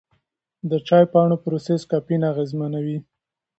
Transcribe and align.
د 0.69 0.71
چای 0.87 1.05
پاڼو 1.13 1.35
پروسس 1.43 1.81
کافین 1.91 2.21
اغېزمنوي. 2.31 2.97